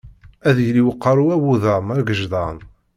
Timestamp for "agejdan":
1.97-2.57